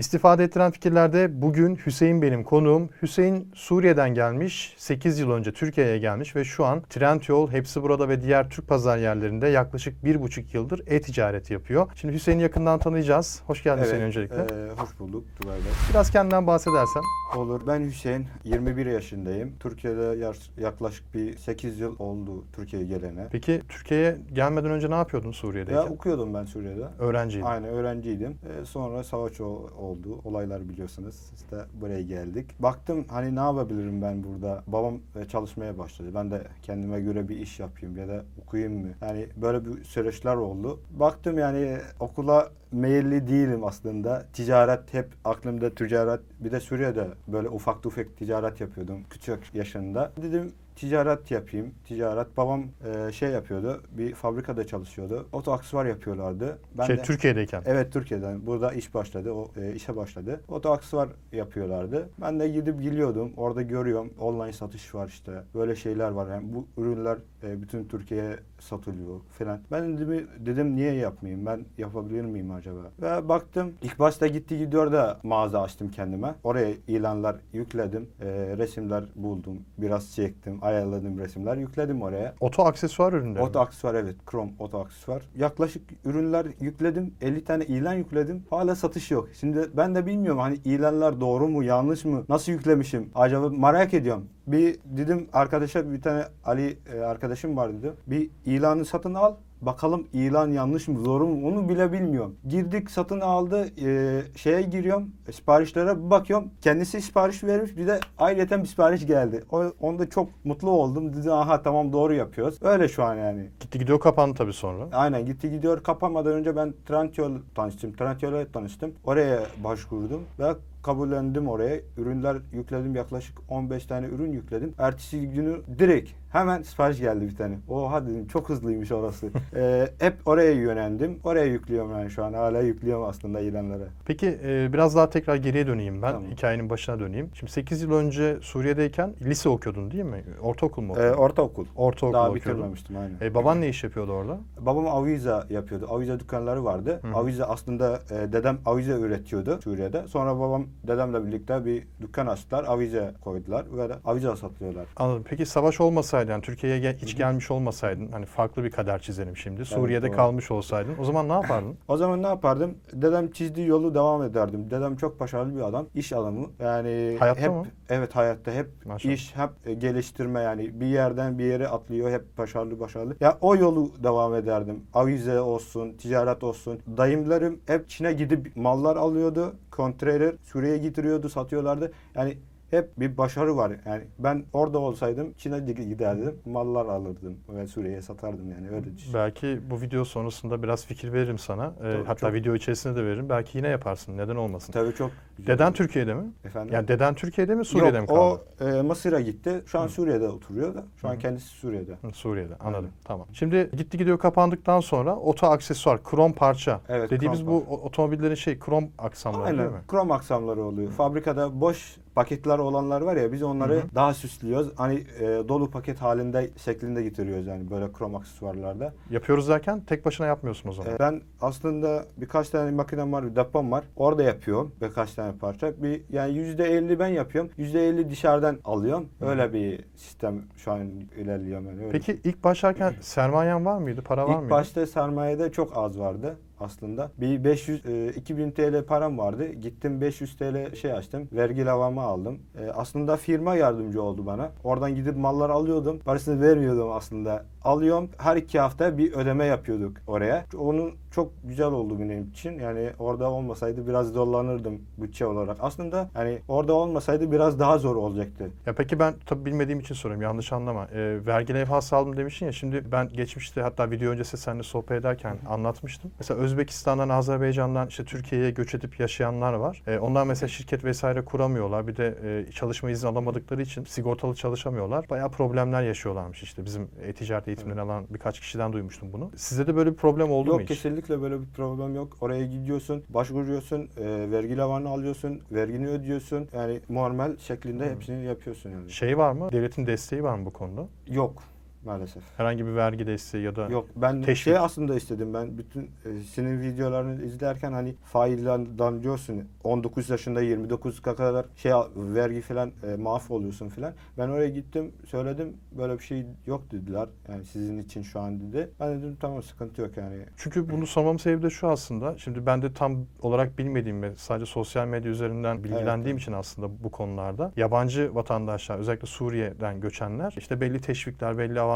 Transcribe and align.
İstifade 0.00 0.44
ettiren 0.44 0.70
fikirlerde 0.70 1.42
bugün 1.42 1.76
Hüseyin 1.86 2.22
benim 2.22 2.44
konuğum. 2.44 2.88
Hüseyin 3.02 3.48
Suriye'den 3.54 4.14
gelmiş, 4.14 4.74
8 4.78 5.18
yıl 5.18 5.30
önce 5.30 5.52
Türkiye'ye 5.52 5.98
gelmiş 5.98 6.36
ve 6.36 6.44
şu 6.44 6.64
an 6.64 6.82
Trendyol, 6.82 7.50
Hepsi 7.50 7.82
Burada 7.82 8.08
ve 8.08 8.22
diğer 8.22 8.50
Türk 8.50 8.68
pazar 8.68 8.98
yerlerinde 8.98 9.48
yaklaşık 9.48 10.04
1,5 10.04 10.44
yıldır 10.56 10.82
e-ticaret 10.86 11.50
yapıyor. 11.50 11.86
Şimdi 11.94 12.14
Hüseyin'i 12.14 12.42
yakından 12.42 12.78
tanıyacağız. 12.78 13.42
Hoş 13.46 13.62
geldin 13.62 13.82
Hüseyin 13.82 14.02
öncelikle. 14.02 14.36
e, 14.36 14.68
hoş 14.76 14.98
bulduk 14.98 15.24
Tugay 15.40 15.56
Bey. 15.56 15.64
Biraz 15.90 16.10
kendinden 16.10 16.46
bahsedersen. 16.46 17.02
Olur. 17.36 17.60
Ben 17.66 17.80
Hüseyin, 17.80 18.26
21 18.44 18.86
yaşındayım. 18.86 19.52
Türkiye'de 19.60 20.30
yaklaşık 20.60 21.14
bir 21.14 21.36
8 21.38 21.80
yıl 21.80 21.96
oldu 21.98 22.44
Türkiye'ye 22.52 22.88
gelene. 22.88 23.26
Peki 23.32 23.60
Türkiye'ye 23.68 24.16
gelmeden 24.32 24.70
önce 24.70 24.90
ne 24.90 24.94
yapıyordun 24.94 25.32
Suriye'deyken? 25.32 25.82
Ya 25.82 25.88
okuyordum 25.88 26.34
ben 26.34 26.44
Suriye'de. 26.44 26.84
Öğrenciydin. 26.98 27.46
Aynen 27.46 27.68
öğrenciydim. 27.68 28.30
E, 28.32 28.64
sonra 28.64 29.04
savaş 29.04 29.40
o- 29.40 29.70
oldu. 29.86 30.20
Olaylar 30.24 30.68
biliyorsunuz. 30.68 31.16
İşte 31.36 31.56
buraya 31.80 32.02
geldik. 32.02 32.46
Baktım 32.58 33.04
hani 33.08 33.36
ne 33.36 33.40
yapabilirim 33.40 34.02
ben 34.02 34.24
burada? 34.24 34.62
Babam 34.66 34.98
e, 35.20 35.24
çalışmaya 35.24 35.78
başladı. 35.78 36.08
Ben 36.14 36.30
de 36.30 36.42
kendime 36.62 37.00
göre 37.00 37.28
bir 37.28 37.36
iş 37.36 37.60
yapayım 37.60 37.96
ya 37.96 38.08
da 38.08 38.24
okuyayım 38.42 38.80
mı? 38.80 38.88
Yani 39.02 39.26
böyle 39.36 39.64
bir 39.64 39.84
süreçler 39.84 40.36
oldu. 40.36 40.80
Baktım 40.90 41.38
yani 41.38 41.78
okula 42.00 42.50
meyilli 42.72 43.28
değilim 43.28 43.64
aslında. 43.64 44.26
Ticaret 44.32 44.94
hep 44.94 45.08
aklımda 45.24 45.74
ticaret. 45.74 46.20
Bir 46.40 46.52
de 46.52 46.60
Suriye'de 46.60 47.08
böyle 47.28 47.48
ufak 47.48 47.82
tefek 47.82 48.16
ticaret 48.18 48.60
yapıyordum 48.60 49.00
küçük 49.10 49.54
yaşında. 49.54 50.12
Dedim 50.22 50.52
ticaret 50.76 51.30
yapayım. 51.30 51.74
Ticaret. 51.84 52.36
Babam 52.36 52.64
e, 53.08 53.12
şey 53.12 53.30
yapıyordu. 53.30 53.82
Bir 53.90 54.14
fabrikada 54.14 54.66
çalışıyordu. 54.66 55.26
Oto 55.32 55.52
aksesuar 55.52 55.86
yapıyorlardı. 55.86 56.58
Ben 56.78 56.84
şey 56.84 56.96
de- 56.96 57.02
Türkiye'deyken. 57.02 57.62
Evet 57.66 57.92
Türkiye'den. 57.92 58.46
Burada 58.46 58.72
iş 58.72 58.94
başladı. 58.94 59.32
O 59.32 59.50
e, 59.56 59.74
işe 59.74 59.96
başladı. 59.96 60.40
Oto 60.48 60.70
aksesuar 60.72 61.08
yapıyorlardı. 61.32 62.08
Ben 62.20 62.40
de 62.40 62.48
gidip 62.48 62.82
geliyordum. 62.82 63.32
Orada 63.36 63.62
görüyorum. 63.62 64.12
Online 64.20 64.52
satış 64.52 64.94
var 64.94 65.08
işte. 65.08 65.32
Böyle 65.54 65.76
şeyler 65.76 66.10
var. 66.10 66.30
Yani 66.30 66.54
bu 66.54 66.66
ürünler 66.82 67.18
e, 67.46 67.62
bütün 67.62 67.84
Türkiye'ye 67.84 68.36
satılıyor 68.60 69.20
falan. 69.38 69.60
Ben 69.72 69.98
dedim, 69.98 70.28
dedim 70.38 70.76
niye 70.76 70.92
yapmayayım? 70.94 71.46
Ben 71.46 71.64
yapabilir 71.78 72.22
miyim 72.24 72.50
acaba? 72.50 72.80
Ve 73.02 73.28
baktım. 73.28 73.72
ilk 73.82 73.98
başta 73.98 74.26
gitti 74.26 74.58
gidiyor 74.58 74.92
da 74.92 75.20
mağaza 75.22 75.62
açtım 75.62 75.90
kendime. 75.90 76.34
Oraya 76.44 76.70
ilanlar 76.88 77.36
yükledim. 77.52 78.08
E, 78.20 78.26
resimler 78.58 79.04
buldum. 79.16 79.58
Biraz 79.78 80.14
çektim. 80.14 80.58
Ayarladım 80.62 81.18
resimler. 81.18 81.56
Yükledim 81.56 82.02
oraya. 82.02 82.34
Oto 82.40 82.62
aksesuar 82.64 83.12
ürünleri. 83.12 83.34
mi? 83.38 83.40
Oto 83.40 83.60
aksesuar 83.60 83.94
evet. 83.94 84.16
Chrome 84.30 84.52
oto 84.58 84.78
aksesuar. 84.80 85.22
Yaklaşık 85.36 85.82
ürünler 86.04 86.46
yükledim. 86.60 87.14
50 87.20 87.44
tane 87.44 87.64
ilan 87.64 87.94
yükledim. 87.94 88.42
Hala 88.50 88.74
satış 88.74 89.10
yok. 89.10 89.28
Şimdi 89.40 89.70
ben 89.76 89.94
de 89.94 90.06
bilmiyorum 90.06 90.40
hani 90.40 90.58
ilanlar 90.64 91.20
doğru 91.20 91.48
mu 91.48 91.62
yanlış 91.62 92.04
mı? 92.04 92.24
Nasıl 92.28 92.52
yüklemişim? 92.52 93.10
Acaba 93.14 93.48
merak 93.48 93.94
ediyorum. 93.94 94.26
Bir 94.46 94.78
dedim 94.84 95.28
arkadaşa 95.32 95.92
bir 95.92 96.02
tane 96.02 96.24
Ali 96.44 96.78
e, 96.94 97.00
arkadaşım 97.00 97.56
var 97.56 97.72
dedi. 97.72 97.92
Bir 98.06 98.30
ilanı 98.44 98.84
satın 98.84 99.14
al. 99.14 99.34
Bakalım 99.62 100.06
ilan 100.12 100.50
yanlış 100.50 100.88
mı 100.88 101.04
doğru 101.04 101.26
mu 101.26 101.48
onu 101.48 101.68
bile 101.68 101.92
bilmiyorum. 101.92 102.36
Girdik 102.48 102.90
satın 102.90 103.20
aldı 103.20 103.66
e, 103.86 104.22
şeye 104.36 104.62
giriyorum 104.62 105.10
e, 105.28 105.32
siparişlere 105.32 106.04
bir 106.04 106.10
bakıyorum. 106.10 106.50
Kendisi 106.60 107.00
sipariş 107.00 107.44
vermiş 107.44 107.76
bir 107.76 107.86
de 107.86 108.00
ayrıyeten 108.18 108.62
bir 108.62 108.68
sipariş 108.68 109.06
geldi. 109.06 109.44
O, 109.50 109.72
onda 109.80 110.10
çok 110.10 110.28
mutlu 110.44 110.70
oldum. 110.70 111.12
Dedim 111.16 111.32
aha 111.32 111.62
tamam 111.62 111.92
doğru 111.92 112.14
yapıyoruz. 112.14 112.58
Öyle 112.62 112.88
şu 112.88 113.04
an 113.04 113.14
yani. 113.14 113.48
Gitti 113.60 113.78
gidiyor 113.78 114.00
kapandı 114.00 114.34
tabii 114.34 114.52
sonra. 114.52 114.88
Aynen 114.92 115.26
gitti 115.26 115.50
gidiyor. 115.50 115.82
Kapanmadan 115.82 116.32
önce 116.32 116.56
ben 116.56 116.74
Trendyol 116.86 117.32
tanıştım. 117.54 117.92
Trendyol'e 117.92 118.52
tanıştım. 118.52 118.94
Oraya 119.04 119.40
başvurdum 119.64 120.22
ve 120.38 120.54
kabullendim 120.86 121.48
oraya. 121.48 121.80
Ürünler 121.96 122.36
yükledim. 122.52 122.94
Yaklaşık 122.94 123.38
15 123.48 123.86
tane 123.86 124.06
ürün 124.06 124.32
yükledim. 124.32 124.74
Ertesi 124.78 125.28
günü 125.28 125.56
direkt 125.78 126.10
hemen 126.32 126.62
sipariş 126.62 126.98
geldi 127.00 127.26
bir 127.28 127.36
tane. 127.36 127.58
Oha 127.68 128.06
dedim 128.06 128.26
çok 128.26 128.48
hızlıymış 128.48 128.92
orası. 128.92 129.26
Ee, 129.56 129.88
hep 129.98 130.14
oraya 130.26 130.52
yöneldim. 130.52 131.18
Oraya 131.24 131.44
yüklüyorum 131.44 131.90
yani 131.90 132.10
şu 132.10 132.24
an. 132.24 132.32
Hala 132.32 132.60
yüklüyorum 132.60 133.04
aslında 133.04 133.40
ilanları. 133.40 133.88
Peki 134.04 134.38
e, 134.44 134.72
biraz 134.72 134.96
daha 134.96 135.10
tekrar 135.10 135.36
geriye 135.36 135.66
döneyim 135.66 136.02
ben. 136.02 136.12
Tamam. 136.12 136.30
Hikayenin 136.30 136.70
başına 136.70 137.00
döneyim. 137.00 137.30
Şimdi 137.34 137.52
8 137.52 137.82
yıl 137.82 137.92
önce 137.92 138.36
Suriye'deyken 138.40 139.14
lise 139.22 139.48
okuyordun 139.48 139.90
değil 139.90 140.04
mi? 140.04 140.24
Ortaokul 140.42 140.82
mu 140.82 140.94
Ee, 140.98 141.10
ortaokul. 141.10 141.66
Ortaokul 141.76 142.12
Daha 142.14 142.28
okuyordun. 142.30 142.52
bitirmemiştim 142.52 142.96
aynen. 142.96 143.16
E, 143.22 143.34
baban 143.34 143.60
ne 143.60 143.68
iş 143.68 143.84
yapıyordu 143.84 144.12
orada? 144.12 144.38
Babam 144.60 144.86
avize 144.88 145.34
yapıyordu. 145.50 145.86
Avize 145.90 146.20
dükkanları 146.20 146.64
vardı. 146.64 147.00
Hı. 147.02 147.16
Avize 147.16 147.44
aslında 147.44 148.00
e, 148.10 148.32
dedem 148.32 148.58
avize 148.66 148.92
üretiyordu 149.00 149.60
Suriye'de. 149.64 150.08
Sonra 150.08 150.38
babam 150.40 150.66
dedemle 150.84 151.26
birlikte 151.26 151.64
bir 151.64 151.86
dükkan 152.00 152.26
açtılar. 152.26 152.64
Avize 152.64 153.14
koydular 153.20 153.64
ve 153.76 153.94
avize 154.04 154.36
satıyorlar. 154.36 154.86
Anladım. 154.96 155.24
Peki 155.28 155.46
savaş 155.46 155.80
olmasaydı 155.80 156.30
yani 156.30 156.42
Türkiye'ye 156.42 156.78
gel- 156.78 156.96
hiç 156.96 157.16
gelmiş 157.16 157.50
olmasaydın 157.50 158.08
hani 158.12 158.26
farklı 158.26 158.64
bir 158.64 158.70
kader 158.70 158.98
çizelim 158.98 159.36
şimdi. 159.36 159.64
Suriye'de 159.64 160.06
doğru. 160.08 160.16
kalmış 160.16 160.50
olsaydın 160.50 160.94
o 161.00 161.04
zaman 161.04 161.28
ne 161.28 161.32
yapardın? 161.32 161.76
O 161.88 161.96
zaman 161.96 162.22
ne 162.22 162.26
yapardım? 162.26 162.74
Dedem 162.92 163.30
çizdiği 163.30 163.66
yolu 163.66 163.94
devam 163.94 164.22
ederdim. 164.22 164.70
Dedem 164.70 164.96
çok 164.96 165.20
başarılı 165.20 165.56
bir 165.56 165.60
adam. 165.60 165.86
iş 165.94 166.12
adamı. 166.12 166.46
Yani 166.60 167.16
Hayatta 167.18 167.40
hep 167.40 167.50
mı? 167.50 167.66
evet 167.88 168.16
hayatta 168.16 168.52
hep 168.52 168.68
Maşallah. 168.86 169.12
iş 169.14 169.36
hep 169.36 169.50
e, 169.66 169.74
geliştirme 169.74 170.40
yani 170.40 170.80
bir 170.80 170.86
yerden 170.86 171.38
bir 171.38 171.44
yere 171.44 171.68
atlıyor 171.68 172.10
hep 172.10 172.38
başarılı 172.38 172.80
başarılı. 172.80 173.16
Ya 173.20 173.38
o 173.40 173.56
yolu 173.56 173.90
devam 174.04 174.34
ederdim. 174.34 174.80
Avize 174.94 175.40
olsun, 175.40 175.92
ticaret 175.92 176.44
olsun. 176.44 176.78
Dayımlarım 176.96 177.58
hep 177.66 177.88
Çin'e 177.88 178.12
gidip 178.12 178.56
mallar 178.56 178.96
alıyordu. 178.96 179.54
Konteyner 179.76 180.34
Suriye'ye 180.42 180.78
getiriyordu, 180.78 181.28
satıyorlardı. 181.28 181.92
Yani 182.14 182.38
hep 182.76 183.00
bir 183.00 183.18
başarı 183.18 183.56
var. 183.56 183.72
Yani 183.86 184.02
ben 184.18 184.44
orada 184.52 184.78
olsaydım 184.78 185.32
Çin'e 185.38 185.58
giderdim, 185.58 186.34
mallar 186.46 186.86
alırdım 186.86 187.36
ve 187.48 187.66
Suriye'ye 187.66 188.02
satardım 188.02 188.50
yani 188.50 188.70
öyle 188.70 188.96
düşün. 188.96 189.14
Belki 189.14 189.60
bu 189.70 189.80
video 189.80 190.04
sonrasında 190.04 190.62
biraz 190.62 190.86
fikir 190.86 191.12
veririm 191.12 191.38
sana. 191.38 191.66
E, 191.66 191.92
Tabii, 191.92 192.04
hatta 192.04 192.26
çok. 192.26 192.34
video 192.34 192.54
içerisinde 192.54 192.96
de 192.96 193.04
veririm. 193.04 193.28
Belki 193.28 193.58
yine 193.58 193.68
yaparsın. 193.68 194.16
Neden 194.18 194.36
olmasın? 194.36 194.72
Tabii 194.72 194.94
çok 194.94 195.10
güzel. 195.38 195.54
Deden 195.54 195.72
Türkiye'de 195.72 196.14
mi? 196.14 196.24
Efendim? 196.44 196.74
Yani 196.74 196.88
deden 196.88 197.14
Türkiye'de 197.14 197.54
mi 197.54 197.64
Suriye'de 197.64 198.00
mi 198.00 198.06
Yok, 198.08 198.08
kaldı? 198.08 198.42
o 198.60 198.64
e, 198.64 198.82
Mısır'a 198.82 199.20
gitti. 199.20 199.62
Şu 199.66 199.78
an 199.78 199.84
Hı. 199.84 199.88
Suriye'de 199.88 200.28
oturuyor 200.28 200.74
da. 200.74 200.84
Şu 200.96 201.08
an 201.08 201.14
Hı. 201.14 201.18
kendisi 201.18 201.46
Suriye'de. 201.48 201.92
Hı, 201.92 202.12
Suriye'de 202.12 202.54
anladım. 202.56 202.84
Aynen. 202.84 202.90
Tamam. 203.04 203.26
Şimdi 203.32 203.70
gitti 203.76 203.98
gidiyor 203.98 204.18
kapandıktan 204.18 204.80
sonra 204.80 205.16
oto 205.16 205.46
aksesuar, 205.46 206.02
krom 206.02 206.32
parça. 206.32 206.80
Evet, 206.88 207.10
Dediğimiz 207.10 207.38
krom 207.38 207.48
bu 207.48 207.64
o- 207.70 207.80
otomobillerin 207.80 208.34
şey 208.34 208.58
krom 208.58 208.84
aksamları 208.98 209.46
değil 209.48 209.58
Aynen. 209.60 209.72
mi? 209.72 209.78
Krom 209.88 210.12
aksamları 210.12 210.62
oluyor. 210.62 210.92
Fabrikada 210.92 211.60
boş 211.60 211.96
paketler 212.16 212.58
olanlar 212.58 213.00
var 213.00 213.16
ya 213.16 213.32
biz 213.32 213.42
onları 213.42 213.74
Hı 213.74 213.78
hı. 213.78 213.94
daha 213.94 214.14
süslüyoruz. 214.14 214.72
Hani 214.76 214.94
e, 215.20 215.24
dolu 215.48 215.70
paket 215.70 216.02
halinde 216.02 216.50
şeklinde 216.56 217.02
getiriyoruz 217.02 217.46
yani 217.46 217.70
böyle 217.70 217.92
krom 217.92 218.14
aksesuarlarda. 218.14 218.94
Yapıyoruz 219.10 219.48
derken 219.48 219.80
tek 219.80 220.04
başına 220.04 220.26
yapmıyorsun 220.26 220.68
o 220.68 220.72
zaman. 220.72 220.94
E, 220.94 220.98
ben 220.98 221.20
aslında 221.40 222.04
birkaç 222.16 222.50
tane 222.50 222.70
makinem 222.70 223.12
var, 223.12 223.30
bir 223.30 223.36
depom 223.36 223.72
var. 223.72 223.84
Orada 223.96 224.22
yapıyorum 224.22 224.72
birkaç 224.80 225.14
tane 225.14 225.32
parça. 225.38 225.82
Bir 225.82 226.02
yani 226.10 226.32
%50 226.32 226.98
ben 226.98 227.08
yapıyorum. 227.08 227.50
%50 227.58 228.10
dışarıdan 228.10 228.58
alıyorum. 228.64 229.08
Öyle 229.20 229.52
bir 229.52 229.84
sistem 229.96 230.42
şu 230.56 230.72
an 230.72 230.80
ilerliyor 231.16 231.60
yani. 231.60 231.80
Öyle. 231.80 231.90
Peki 231.90 232.20
ilk 232.24 232.44
başlarken 232.44 232.94
sermayen 233.00 233.64
var 233.64 233.78
mıydı? 233.78 234.02
Para 234.02 234.24
var 234.24 234.32
İlk 234.32 234.38
mıydı? 234.38 234.50
başta 234.50 234.86
sermayede 234.86 235.52
çok 235.52 235.76
az 235.76 235.98
vardı 235.98 236.36
aslında. 236.60 237.10
Bir 237.18 237.44
500 237.44 237.86
e, 237.86 238.12
2000 238.16 238.50
TL 238.50 238.84
param 238.84 239.18
vardı. 239.18 239.52
Gittim 239.52 240.00
500 240.00 240.36
TL 240.36 240.74
şey 240.76 240.92
açtım. 240.92 241.28
Vergi 241.32 241.64
lavamı 241.64 242.00
aldım. 242.00 242.38
E, 242.58 242.70
aslında 242.70 243.16
firma 243.16 243.56
yardımcı 243.56 244.02
oldu 244.02 244.26
bana. 244.26 244.50
Oradan 244.64 244.94
gidip 244.94 245.16
mallar 245.16 245.50
alıyordum. 245.50 245.98
Parasını 245.98 246.42
vermiyordum 246.42 246.92
aslında. 246.92 247.44
Alıyorum. 247.64 248.10
Her 248.18 248.36
iki 248.36 248.60
hafta 248.60 248.98
bir 248.98 249.12
ödeme 249.12 249.44
yapıyorduk 249.44 249.96
oraya. 250.06 250.44
Onun 250.58 250.92
çok 251.16 251.32
güzel 251.44 251.66
oldu 251.66 252.00
benim 252.00 252.24
için. 252.24 252.58
Yani 252.58 252.90
orada 252.98 253.30
olmasaydı 253.30 253.86
biraz 253.86 254.08
zorlanırdım 254.08 254.80
bütçe 254.98 255.26
olarak. 255.26 255.56
Aslında 255.60 256.08
yani 256.14 256.38
orada 256.48 256.72
olmasaydı 256.72 257.32
biraz 257.32 257.58
daha 257.58 257.78
zor 257.78 257.96
olacaktı. 257.96 258.50
Ya 258.66 258.72
peki 258.72 258.98
ben 258.98 259.14
tabii 259.26 259.44
bilmediğim 259.44 259.80
için 259.80 259.94
soruyorum. 259.94 260.22
Yanlış 260.22 260.52
anlama. 260.52 260.84
Ee, 260.84 261.26
vergi 261.26 261.54
levhası 261.54 261.96
aldım 261.96 262.16
demiştin 262.16 262.46
ya. 262.46 262.52
Şimdi 262.52 262.92
ben 262.92 263.08
geçmişte 263.08 263.62
hatta 263.62 263.90
video 263.90 264.10
öncesi 264.10 264.36
seninle 264.36 264.62
sohbet 264.62 265.00
ederken 265.00 265.36
anlatmıştım. 265.48 266.10
Mesela 266.18 266.40
Özbekistan'dan, 266.40 267.08
Azerbaycan'dan 267.08 267.88
işte 267.88 268.04
Türkiye'ye 268.04 268.50
göç 268.50 268.74
edip 268.74 269.00
yaşayanlar 269.00 269.52
var. 269.52 269.82
Ee, 269.86 269.98
onlar 269.98 270.24
mesela 270.24 270.48
şirket 270.48 270.84
vesaire 270.84 271.24
kuramıyorlar. 271.24 271.86
Bir 271.86 271.96
de 271.96 272.18
e, 272.48 272.52
çalışma 272.52 272.90
izni 272.90 273.08
alamadıkları 273.08 273.62
için 273.62 273.84
sigortalı 273.84 274.34
çalışamıyorlar. 274.34 275.10
Bayağı 275.10 275.30
problemler 275.30 275.82
yaşıyorlarmış 275.82 276.42
işte. 276.42 276.64
Bizim 276.64 276.88
e-ticaret 277.02 277.48
eğitimleri 277.48 277.80
alan 277.80 278.04
birkaç 278.10 278.40
kişiden 278.40 278.72
duymuştum 278.72 279.12
bunu. 279.12 279.30
Sizde 279.36 279.66
de 279.66 279.76
böyle 279.76 279.90
bir 279.90 279.96
problem 279.96 280.30
oldu 280.30 280.48
yok 280.48 280.56
mu 280.56 280.62
hiç? 280.62 280.68
kesinlikle 280.68 281.05
böyle 281.10 281.40
bir 281.40 281.46
problem 281.46 281.94
yok. 281.94 282.16
Oraya 282.20 282.46
gidiyorsun, 282.46 283.02
başvuruyorsun, 283.08 283.88
e, 283.96 284.30
vergi 284.30 284.56
lavanı 284.56 284.88
alıyorsun, 284.88 285.40
vergini 285.52 285.88
ödüyorsun. 285.88 286.48
Yani 286.54 286.80
normal 286.90 287.36
şeklinde 287.36 287.90
hepsini 287.90 288.24
yapıyorsun 288.24 288.70
yani. 288.70 288.90
Şey 288.90 289.18
var 289.18 289.32
mı? 289.32 289.52
Devletin 289.52 289.86
desteği 289.86 290.22
var 290.22 290.34
mı 290.34 290.46
bu 290.46 290.52
konuda? 290.52 290.86
Yok. 291.08 291.42
Maalesef. 291.86 292.22
Herhangi 292.36 292.66
bir 292.66 292.74
vergi 292.74 293.06
desteği 293.06 293.44
ya 293.44 293.56
da 293.56 293.66
Yok 293.68 293.88
ben 293.96 294.22
Teşvik. 294.22 294.44
şey 294.44 294.58
aslında 294.58 294.94
istedim 294.94 295.34
ben 295.34 295.58
bütün 295.58 295.82
e, 295.82 296.20
senin 296.34 296.60
videolarını 296.60 297.22
izlerken 297.24 297.72
hani 297.72 297.94
failden 298.04 299.02
diyorsun 299.02 299.44
19 299.64 300.10
yaşında 300.10 300.40
29 300.40 301.02
kadar 301.02 301.46
şey 301.56 301.72
vergi 301.96 302.40
falan 302.40 302.72
e, 302.82 302.96
muaf 302.96 303.30
oluyorsun 303.30 303.68
falan. 303.68 303.92
Ben 304.18 304.28
oraya 304.28 304.48
gittim 304.48 304.92
söyledim 305.06 305.56
böyle 305.78 305.98
bir 305.98 306.04
şey 306.04 306.26
yok 306.46 306.62
dediler. 306.70 307.08
Yani 307.28 307.44
sizin 307.44 307.78
için 307.78 308.02
şu 308.02 308.20
an 308.20 308.40
dedi. 308.40 308.70
Ben 308.80 308.98
dedim 308.98 309.16
tamam 309.20 309.42
sıkıntı 309.42 309.80
yok 309.80 309.96
yani. 309.96 310.16
Çünkü 310.36 310.70
bunu 310.70 310.86
sormamın 310.86 311.18
sebebi 311.18 311.42
de 311.42 311.50
şu 311.50 311.68
aslında. 311.68 312.18
Şimdi 312.18 312.46
ben 312.46 312.62
de 312.62 312.72
tam 312.72 312.96
olarak 313.22 313.58
bilmediğim 313.58 314.02
ve 314.02 314.12
sadece 314.16 314.46
sosyal 314.46 314.86
medya 314.86 315.10
üzerinden 315.10 315.64
bilgilendiğim 315.64 316.16
Evet. 316.16 316.22
için 316.22 316.32
aslında 316.32 316.68
bu 316.84 316.90
konularda 316.90 317.52
yabancı 317.56 318.14
vatandaşlar 318.14 318.78
özellikle 318.78 319.06
Suriye'den 319.06 319.80
göçenler 319.80 320.34
işte 320.38 320.60
belli 320.60 320.80
teşvikler, 320.80 321.38
belli 321.38 321.60
avantajlar, 321.60 321.75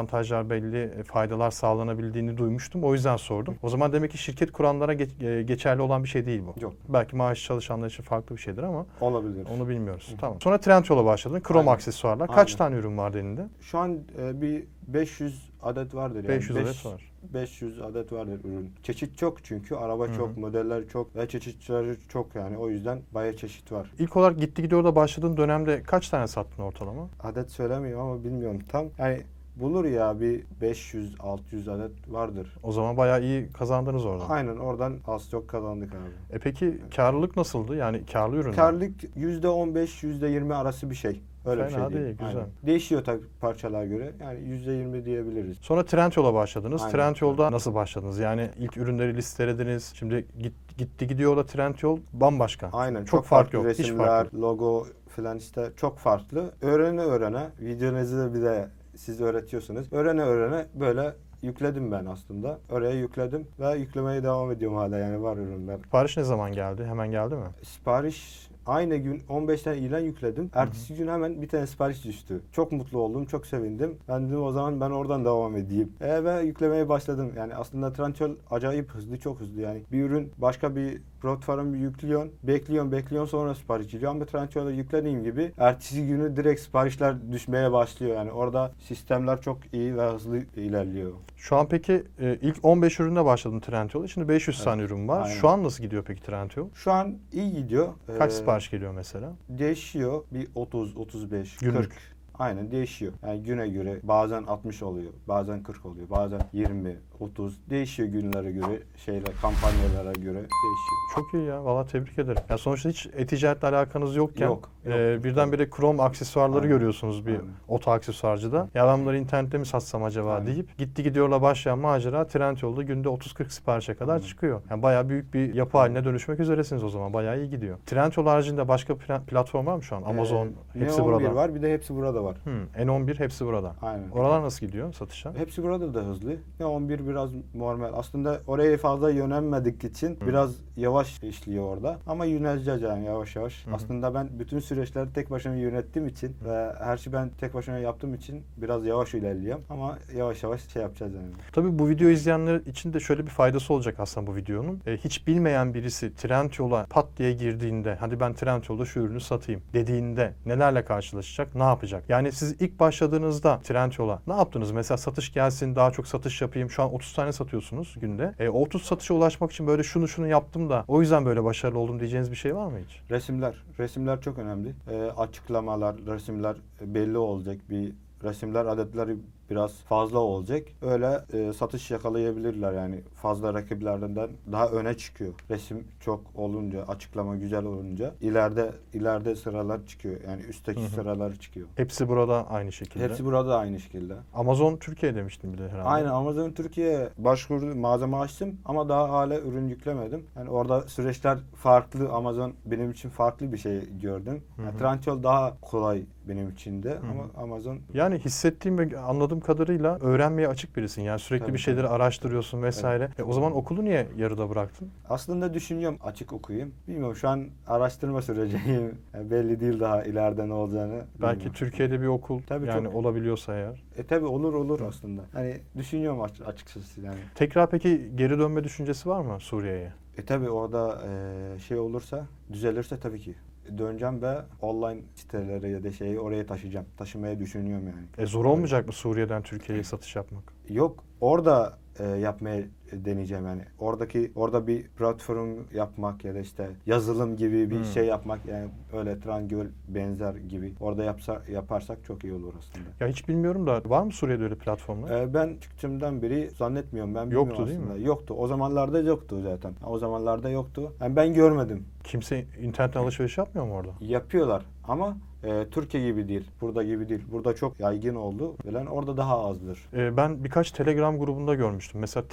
belli 0.50 0.78
e, 0.82 1.02
faydalar 1.02 1.50
sağlanabildiğini 1.50 2.36
duymuştum. 2.36 2.84
O 2.84 2.92
yüzden 2.94 3.16
sordum. 3.16 3.56
O 3.62 3.68
zaman 3.68 3.92
demek 3.92 4.10
ki 4.10 4.18
şirket 4.18 4.52
kuranlara 4.52 4.94
ge- 4.94 5.38
e, 5.38 5.42
geçerli 5.42 5.82
olan 5.82 6.04
bir 6.04 6.08
şey 6.08 6.26
değil 6.26 6.42
bu. 6.46 6.60
Yok 6.64 6.74
Belki 6.88 7.16
maaş 7.16 7.44
çalışanlar 7.44 7.86
için 7.86 8.02
farklı 8.02 8.36
bir 8.36 8.40
şeydir 8.40 8.62
ama 8.62 8.86
olabilir. 9.00 9.46
onu 9.56 9.68
bilmiyoruz. 9.68 10.12
Hı. 10.12 10.20
Tamam. 10.20 10.40
Sonra 10.40 10.58
Trendyol'a 10.58 11.04
başladın. 11.04 11.40
Krom 11.40 11.58
Aynen. 11.60 11.72
aksesuarlar. 11.72 12.28
Kaç 12.28 12.48
Aynen. 12.48 12.58
tane 12.58 12.76
ürün 12.76 12.98
vardı 12.98 13.18
elinde? 13.18 13.46
Şu 13.60 13.78
an 13.78 13.98
e, 14.18 14.40
bir 14.40 14.64
500 14.88 15.50
adet 15.62 15.94
vardır 15.94 16.16
yani. 16.16 16.28
500 16.28 16.58
Beş- 16.58 16.64
adet 16.64 16.86
var. 16.86 17.10
500 17.34 17.80
adet 17.80 18.12
vardır 18.12 18.40
ürün. 18.44 18.72
Çeşit 18.82 19.18
çok 19.18 19.44
çünkü 19.44 19.74
araba 19.74 20.06
Hı 20.06 20.10
hı. 20.12 20.16
çok, 20.16 20.36
modeller 20.36 20.88
çok 20.88 21.16
ve 21.16 21.28
çeşitleri 21.28 21.96
çok 22.08 22.34
yani 22.34 22.56
o 22.58 22.68
yüzden 22.70 22.98
bayağı 23.12 23.36
çeşit 23.36 23.72
var. 23.72 23.90
İlk 23.98 24.16
olarak 24.16 24.38
gitti 24.38 24.62
gidiyor 24.62 24.84
da 24.84 24.96
başladığın 24.96 25.36
dönemde 25.36 25.82
kaç 25.82 26.08
tane 26.08 26.26
sattın 26.26 26.62
ortalama? 26.62 27.08
Adet 27.22 27.50
söylemiyorum 27.50 28.00
ama 28.06 28.24
bilmiyorum 28.24 28.58
tam. 28.68 28.86
Yani 28.98 29.20
bulur 29.60 29.84
ya 29.84 30.20
bir 30.20 30.44
500-600 30.62 31.70
adet 31.70 31.92
vardır. 32.12 32.56
O 32.62 32.72
zaman 32.72 32.96
bayağı 32.96 33.22
iyi 33.22 33.52
kazandınız 33.52 34.04
oradan. 34.06 34.28
Aynen 34.28 34.56
oradan 34.56 34.96
az 35.06 35.30
çok 35.30 35.48
kazandık 35.48 35.92
abi. 35.92 36.36
E 36.36 36.38
peki 36.38 36.80
karlılık 36.96 37.36
nasıldı? 37.36 37.76
Yani 37.76 38.06
karlı 38.06 38.36
ürün. 38.36 38.52
Karlık 38.52 39.04
%15 39.16 40.02
%20 40.02 40.54
arası 40.54 40.90
bir 40.90 40.94
şey. 40.94 41.20
Öyle 41.46 41.64
bir 41.64 41.70
Fena 41.70 41.88
şey 41.88 41.94
değil. 41.94 42.04
değil, 42.04 42.16
güzel. 42.18 42.36
Aynen. 42.36 42.48
Değişiyor 42.66 43.04
tabii 43.04 43.24
parçalara 43.40 43.86
göre. 43.86 44.12
Yani 44.20 44.38
%20 44.38 45.04
diyebiliriz. 45.04 45.56
Sonra 45.60 45.84
Trendyol'a 45.84 46.34
başladınız. 46.34 46.82
Aynen. 46.82 46.92
Trendyol'da 46.92 47.52
nasıl 47.52 47.74
başladınız? 47.74 48.18
Yani 48.18 48.50
ilk 48.58 48.76
ürünleri 48.76 49.16
listelediniz. 49.16 49.92
Şimdi 49.94 50.26
git, 50.38 50.52
gitti 50.78 51.06
gidiyor 51.06 51.36
da 51.36 51.46
Trendyol 51.46 51.98
bambaşka. 52.12 52.68
Aynen. 52.72 53.04
Çok, 53.04 53.24
fark 53.24 53.52
yok. 53.52 53.66
Hiç 53.70 53.78
Resimler, 53.78 54.06
fark 54.06 54.32
yok. 54.32 54.42
logo 54.42 54.86
falan 55.08 55.38
işte 55.38 55.70
çok 55.76 55.98
farklı. 55.98 56.50
Öğrene 56.62 57.00
öğrene 57.00 57.46
videonuzu 57.60 58.18
da 58.18 58.34
bir 58.34 58.42
de 58.42 58.68
siz 59.00 59.20
öğretiyorsunuz. 59.20 59.92
Öğrene 59.92 60.22
öğrene 60.22 60.66
böyle 60.74 61.14
yükledim 61.42 61.92
ben 61.92 62.04
aslında. 62.06 62.58
Oraya 62.70 62.98
yükledim 62.98 63.46
ve 63.60 63.78
yüklemeye 63.78 64.22
devam 64.22 64.52
ediyorum 64.52 64.76
hala 64.78 64.98
yani 64.98 65.22
var 65.22 65.36
ürünler. 65.36 65.76
Sipariş 65.84 66.16
ne 66.16 66.24
zaman 66.24 66.52
geldi? 66.52 66.84
Hemen 66.84 67.10
geldi 67.10 67.34
mi? 67.34 67.46
Sipariş 67.62 68.50
aynı 68.66 68.96
gün 68.96 69.22
15 69.28 69.62
tane 69.62 69.78
ilan 69.78 70.00
yükledim. 70.00 70.50
Ertesi 70.54 70.94
gün 70.94 71.08
hemen 71.08 71.42
bir 71.42 71.48
tane 71.48 71.66
sipariş 71.66 72.04
düştü. 72.04 72.40
Çok 72.52 72.72
mutlu 72.72 72.98
oldum, 72.98 73.24
çok 73.26 73.46
sevindim. 73.46 73.96
Ben 74.08 74.28
dedim 74.28 74.42
o 74.42 74.52
zaman 74.52 74.80
ben 74.80 74.90
oradan 74.90 75.24
devam 75.24 75.56
edeyim. 75.56 75.92
E, 76.00 76.24
ve 76.24 76.42
yüklemeye 76.42 76.88
başladım. 76.88 77.32
Yani 77.36 77.54
aslında 77.54 77.92
Trendyol 77.92 78.30
acayip 78.50 78.90
hızlı, 78.90 79.18
çok 79.18 79.40
hızlı. 79.40 79.60
Yani 79.60 79.82
bir 79.92 80.04
ürün 80.04 80.32
başka 80.38 80.76
bir 80.76 81.02
platform 81.20 81.74
yüklüyorsun, 81.74 82.32
bekliyorsun, 82.42 82.92
bekliyorsun 82.92 83.30
sonra 83.30 83.54
sipariş 83.54 83.90
geliyor. 83.92 84.10
Ama 84.10 84.24
Trendyol'a 84.24 84.70
yüklediğim 84.70 85.24
gibi 85.24 85.52
ertesi 85.58 86.06
günü 86.06 86.36
direkt 86.36 86.60
siparişler 86.60 87.32
düşmeye 87.32 87.72
başlıyor. 87.72 88.16
Yani 88.16 88.32
orada 88.32 88.72
sistemler 88.78 89.40
çok 89.40 89.58
iyi 89.72 89.96
ve 89.96 90.02
hızlı 90.12 90.38
ilerliyor. 90.56 91.12
Şu 91.36 91.56
an 91.56 91.68
peki 91.68 92.04
e, 92.20 92.38
ilk 92.42 92.56
15 92.62 93.00
ürünle 93.00 93.24
başladın 93.24 93.60
Trendyol'da. 93.60 94.08
Şimdi 94.08 94.28
500 94.28 94.56
Evet. 94.56 94.64
tane 94.64 94.82
ürün 94.82 95.08
var. 95.08 95.22
Aynen. 95.22 95.34
Şu 95.34 95.48
an 95.48 95.64
nasıl 95.64 95.84
gidiyor 95.84 96.04
peki 96.06 96.22
Trendyol? 96.22 96.68
Şu 96.74 96.92
an 96.92 97.14
iyi 97.32 97.52
gidiyor. 97.52 97.88
Kaç 98.18 98.32
Ee, 98.32 98.34
sipariş 98.34 98.70
geliyor 98.70 98.92
mesela? 98.92 99.32
Değişiyor. 99.48 100.22
Bir 100.30 100.48
30, 100.54 100.96
35, 100.96 101.56
Günlük. 101.56 101.76
40. 101.76 101.92
Aynen 102.40 102.70
değişiyor. 102.70 103.12
Yani 103.26 103.42
güne 103.42 103.68
göre 103.68 104.00
bazen 104.02 104.42
60 104.42 104.82
oluyor, 104.82 105.12
bazen 105.28 105.62
40 105.62 105.86
oluyor, 105.86 106.10
bazen 106.10 106.40
20, 106.52 106.96
30. 107.20 107.70
Değişiyor 107.70 108.08
günlere 108.08 108.52
göre, 108.52 108.82
şeyler, 108.96 109.32
kampanyalara 109.42 110.12
göre 110.12 110.34
değişiyor. 110.34 111.00
Çok 111.14 111.34
iyi 111.34 111.44
ya. 111.44 111.64
Valla 111.64 111.86
tebrik 111.86 112.18
ederim. 112.18 112.42
Ya 112.48 112.58
sonuçta 112.58 112.88
hiç 112.88 113.06
e-ticaretle 113.06 113.68
alakanız 113.68 114.16
yokken 114.16 114.46
Yok, 114.46 114.70
yok. 114.84 114.94
e, 114.96 115.24
birdenbire 115.24 115.70
Chrome 115.70 116.02
aksesuarları 116.02 116.56
Aynen. 116.62 116.68
görüyorsunuz 116.70 117.26
bir 117.26 117.30
Aynen. 117.32 117.44
oto 117.68 117.90
aksesuarcıda. 117.90 118.68
Ya 118.74 118.86
ben 118.86 119.00
bunları 119.02 119.18
internette 119.18 119.58
mi 119.58 119.66
satsam 119.66 120.04
acaba 120.04 120.34
Aynen. 120.34 120.46
deyip 120.46 120.78
gitti 120.78 121.02
gidiyorla 121.02 121.42
başlayan 121.42 121.78
macera 121.78 122.26
Trendyol'da 122.26 122.82
günde 122.82 123.08
30-40 123.08 123.50
siparişe 123.50 123.94
kadar 123.94 124.14
Aynen. 124.14 124.26
çıkıyor. 124.26 124.60
Yani 124.70 124.82
bayağı 124.82 125.08
büyük 125.08 125.34
bir 125.34 125.54
yapı 125.54 125.78
haline 125.78 126.04
dönüşmek 126.04 126.40
üzeresiniz 126.40 126.84
o 126.84 126.88
zaman. 126.88 127.12
Bayağı 127.12 127.38
iyi 127.38 127.50
gidiyor. 127.50 127.78
Trendyol 127.86 128.26
haricinde 128.26 128.68
başka 128.68 128.92
pla- 128.92 129.24
platform 129.24 129.66
var 129.66 129.76
mı 129.76 129.82
şu 129.82 129.96
an? 129.96 130.02
Amazon, 130.02 130.46
Ee, 130.46 130.80
hepsi 130.80 130.98
ne 130.98 131.02
11 131.02 131.12
burada. 131.24 131.34
var, 131.34 131.54
bir 131.54 131.62
de 131.62 131.72
hepsi 131.72 131.94
burada 131.96 132.24
var. 132.24 132.36
Hmm, 132.44 132.64
N11 132.86 133.18
hepsi 133.18 133.46
burada. 133.46 133.74
Aynen. 133.82 134.10
Oralar 134.10 134.42
nasıl 134.42 134.66
gidiyor 134.66 134.92
satışa? 134.92 135.34
Hepsi 135.34 135.62
burada 135.62 135.94
da 135.94 136.00
hızlı. 136.00 136.36
Ne 136.60 136.66
11 136.66 137.06
biraz 137.08 137.30
normal. 137.54 137.90
Aslında 137.94 138.40
oraya 138.46 138.76
fazla 138.76 139.10
yönelmedik 139.10 139.84
için 139.84 140.16
Hı. 140.20 140.26
biraz 140.26 140.56
yavaş 140.76 141.22
işliyor 141.22 141.64
orada. 141.64 141.98
Ama 142.06 142.24
yöneleceğiz 142.24 142.82
yani 142.82 143.04
yavaş 143.04 143.36
yavaş. 143.36 143.66
Hı. 143.66 143.70
Aslında 143.74 144.14
ben 144.14 144.28
bütün 144.38 144.58
süreçleri 144.70 145.12
tek 145.12 145.30
başıma 145.30 145.54
yönettiğim 145.54 146.08
için 146.08 146.36
ve 146.44 146.72
her 146.78 146.96
şeyi 146.96 147.12
ben 147.12 147.30
tek 147.40 147.54
başıma 147.54 147.78
yaptığım 147.78 148.14
için 148.14 148.42
biraz 148.56 148.86
yavaş 148.86 149.14
ilerliyorum. 149.14 149.64
Ama 149.70 149.98
yavaş 150.16 150.42
yavaş 150.42 150.68
şey 150.68 150.82
yapacağız 150.82 151.14
yani. 151.14 151.26
Tabii 151.52 151.78
bu 151.78 151.88
video 151.88 152.08
izleyenler 152.08 152.60
için 152.60 152.92
de 152.92 153.00
şöyle 153.00 153.22
bir 153.26 153.30
faydası 153.30 153.74
olacak 153.74 153.94
aslında 153.98 154.26
bu 154.26 154.36
videonun. 154.36 154.80
E, 154.86 154.96
hiç 154.96 155.26
bilmeyen 155.26 155.74
birisi 155.74 156.14
Trendyol'a 156.14 156.86
pat 156.90 157.06
diye 157.16 157.32
girdiğinde 157.32 157.96
hadi 158.00 158.20
ben 158.20 158.34
Trendyol'da 158.34 158.84
şu 158.84 159.00
ürünü 159.00 159.20
satayım 159.20 159.62
dediğinde 159.72 160.34
nelerle 160.46 160.84
karşılaşacak, 160.84 161.54
ne 161.54 161.62
yapacak? 161.62 162.04
Yani 162.08 162.32
siz 162.32 162.52
ilk 162.60 162.80
başladığınızda 162.80 163.60
Trendyol'a 163.60 164.22
ne 164.26 164.34
yaptınız? 164.34 164.70
Mesela 164.70 164.98
satış 164.98 165.32
gelsin, 165.32 165.76
daha 165.76 165.90
çok 165.90 166.06
satış 166.06 166.42
yapayım. 166.42 166.70
Şu 166.70 166.82
an 166.82 166.94
30 166.94 167.12
tane 167.12 167.32
satıyorsunuz 167.32 167.96
günde. 168.00 168.34
E, 168.38 168.48
o 168.48 168.60
30 168.62 168.82
satışa 168.82 169.14
ulaşmak 169.14 169.52
için 169.52 169.66
böyle 169.66 169.82
şunu 169.82 170.08
şunu 170.08 170.26
yaptım 170.26 170.70
da 170.70 170.84
o 170.88 171.00
yüzden 171.00 171.26
böyle 171.26 171.44
başarılı 171.44 171.78
oldum 171.78 172.00
diyeceğiniz 172.00 172.30
bir 172.30 172.36
şey 172.36 172.56
var 172.56 172.66
mı 172.66 172.78
hiç? 172.88 173.00
Resimler. 173.10 173.54
Resimler 173.78 174.20
çok 174.20 174.38
önemli. 174.38 174.59
Ee, 174.68 174.96
açıklamalar, 175.16 175.96
resimler 176.06 176.56
belli 176.80 177.18
olacak. 177.18 177.58
Bir 177.70 177.92
resimler 178.22 178.66
adetleri 178.66 179.16
biraz 179.50 179.72
fazla 179.72 180.18
olacak. 180.18 180.62
Öyle 180.82 181.20
e, 181.32 181.52
satış 181.52 181.90
yakalayabilirler 181.90 182.72
yani 182.72 183.00
fazla 183.22 183.54
rakiplerden 183.54 184.16
daha 184.52 184.68
öne 184.68 184.96
çıkıyor. 184.96 185.32
Resim 185.50 185.84
çok 186.00 186.20
olunca, 186.34 186.82
açıklama 186.82 187.36
güzel 187.36 187.64
olunca 187.64 188.14
ileride 188.20 188.72
ileride 188.94 189.36
sıralar 189.36 189.86
çıkıyor. 189.86 190.16
Yani 190.28 190.42
üstteki 190.42 190.80
Hı 190.80 190.84
hı. 190.84 190.90
sıralar 190.90 191.32
çıkıyor. 191.34 191.66
Hepsi 191.76 192.08
burada 192.08 192.50
aynı 192.50 192.72
şekilde. 192.72 193.04
Hepsi 193.04 193.24
burada 193.24 193.58
aynı 193.58 193.80
şekilde. 193.80 194.14
Amazon 194.34 194.76
Türkiye 194.76 195.14
demiştim 195.14 195.52
bir 195.52 195.58
de 195.58 195.68
herhalde. 195.68 195.88
Aynen 195.88 196.08
Amazon 196.08 196.50
Türkiye 196.50 197.08
başvurdu 197.18 197.74
malzeme 197.74 198.16
açtım 198.16 198.56
ama 198.64 198.88
daha 198.88 199.10
hala 199.10 199.40
ürün 199.40 199.68
yüklemedim. 199.68 200.26
Yani 200.36 200.50
orada 200.50 200.80
süreçler 200.80 201.38
farklı. 201.54 202.12
Amazon 202.12 202.52
benim 202.66 202.90
için 202.90 203.08
farklı 203.08 203.52
bir 203.52 203.58
şey 203.58 203.98
gördüm. 204.02 204.42
Hı 204.56 204.62
Yani. 204.62 204.78
Trendyol 204.78 205.22
daha 205.22 205.60
kolay 205.60 206.02
benim 206.30 206.48
için 206.50 206.82
de 206.82 206.98
ama 207.10 207.42
Amazon 207.44 207.78
Yani 207.94 208.18
hissettiğim 208.18 208.78
ve 208.78 208.98
anladığım 208.98 209.40
kadarıyla 209.40 209.98
öğrenmeye 210.00 210.48
açık 210.48 210.76
birisin. 210.76 211.02
Yani 211.02 211.18
sürekli 211.18 211.44
Tabii, 211.44 211.54
bir 211.54 211.58
şeyleri 211.58 211.88
araştırıyorsun 211.88 212.62
vesaire. 212.62 213.08
E, 213.18 213.22
o 213.22 213.32
zaman 213.32 213.56
okulu 213.56 213.84
niye 213.84 214.08
yarıda 214.16 214.50
bıraktın? 214.50 214.88
aslında 215.08 215.54
düşünüyorum 215.54 215.98
açık 216.02 216.32
okuyayım. 216.32 216.74
Bilmiyorum 216.88 217.16
şu 217.16 217.28
an 217.28 217.46
araştırma 217.66 218.22
süreciyim. 218.22 218.98
Yani 219.14 219.30
belli 219.30 219.60
değil 219.60 219.80
daha 219.80 220.02
ileride 220.04 220.48
ne 220.48 220.52
olacağını. 220.52 221.04
Belki 221.22 221.34
bilmiyorum. 221.36 221.52
Türkiye'de 221.52 222.00
bir 222.00 222.06
okul 222.06 222.40
Tabii, 222.46 222.66
yani 222.66 222.84
çok. 222.84 222.94
olabiliyorsa 222.94 223.54
eğer. 223.54 223.82
E 223.96 224.06
tabi 224.06 224.26
olur 224.26 224.54
olur 224.54 224.80
aslında. 224.80 225.22
Hani 225.32 225.56
düşünüyorum 225.76 226.22
aç- 226.22 226.40
açıkçası 226.40 227.00
yani. 227.00 227.18
Tekrar 227.34 227.70
peki 227.70 228.10
geri 228.14 228.38
dönme 228.38 228.64
düşüncesi 228.64 229.08
var 229.08 229.20
mı 229.20 229.40
Suriye'ye? 229.40 229.92
E 230.18 230.24
tabi 230.24 230.50
orada 230.50 231.02
e, 231.08 231.58
şey 231.58 231.78
olursa, 231.78 232.26
düzelirse 232.52 233.00
tabii 233.00 233.20
ki 233.20 233.34
döneceğim 233.78 234.22
ve 234.22 234.36
online 234.60 235.00
sitelere 235.14 235.68
ya 235.68 235.84
da 235.84 235.90
şeyi 235.90 236.20
oraya 236.20 236.46
taşıyacağım. 236.46 236.86
Taşımaya 236.96 237.40
düşünüyorum 237.40 237.86
yani. 237.86 238.06
E 238.18 238.26
zor 238.26 238.44
olmayacak 238.44 238.86
mı 238.86 238.92
Suriye'den 238.92 239.42
Türkiye'ye 239.42 239.84
satış 239.84 240.16
yapmak? 240.16 240.52
Yok 240.68 241.04
orada 241.20 241.78
e, 241.98 242.04
yapmaya 242.04 242.62
deneyeceğim 242.92 243.46
yani. 243.46 243.62
Oradaki 243.78 244.32
orada 244.34 244.66
bir 244.66 244.82
platform 244.88 245.48
yapmak 245.74 246.24
ya 246.24 246.34
da 246.34 246.38
işte 246.38 246.68
yazılım 246.86 247.36
gibi 247.36 247.70
bir 247.70 247.76
Hmm. 247.76 247.84
şey 247.84 248.04
yapmak 248.06 248.46
yani 248.46 248.68
öyle 248.98 249.20
Trangöl 249.20 249.66
benzer 249.88 250.34
gibi. 250.34 250.72
Orada 250.80 251.04
yapsa 251.04 251.42
yaparsak 251.52 252.04
çok 252.04 252.24
iyi 252.24 252.32
olur 252.32 252.52
aslında. 252.58 252.86
Ya 253.00 253.08
hiç 253.08 253.28
bilmiyorum 253.28 253.66
da 253.66 253.82
var 253.86 254.02
mı 254.02 254.12
Suriye'de 254.12 254.44
öyle 254.44 254.54
platformlar? 254.54 255.10
Ee, 255.20 255.34
ben 255.34 255.56
çıktığımdan 255.60 256.22
beri 256.22 256.50
zannetmiyorum 256.58 257.14
ben 257.14 257.26
bilmiyorum 257.26 257.48
Yoktu 257.48 257.66
değil 257.66 257.78
mi? 257.78 257.84
aslında. 257.90 258.06
Yoktu. 258.06 258.34
O 258.38 258.46
zamanlarda 258.46 259.00
yoktu 259.00 259.40
zaten. 259.42 259.72
O 259.86 259.98
zamanlarda 259.98 260.48
yoktu. 260.50 260.92
Yani 261.00 261.16
ben 261.16 261.34
görmedim. 261.34 261.84
Kimse 262.04 262.44
internetten 262.62 263.00
alışveriş 263.00 263.38
yapmıyor 263.38 263.66
mu 263.66 263.74
orada? 263.74 263.90
Yapıyorlar 264.00 264.62
ama 264.88 265.16
e, 265.44 265.66
Türkiye 265.70 266.04
gibi 266.10 266.28
değil. 266.28 266.44
Burada 266.60 266.82
gibi 266.82 267.08
değil. 267.08 267.20
Burada 267.32 267.54
çok 267.54 267.80
yaygın 267.80 268.14
oldu. 268.14 268.54
Bilen 268.66 268.86
orada 268.86 269.16
daha 269.16 269.44
azdır. 269.44 269.88
Ee, 269.94 270.16
ben 270.16 270.44
birkaç 270.44 270.70
Telegram 270.70 271.18
grubunda 271.18 271.54
görmüştüm. 271.54 272.00
Mesela 272.00 272.28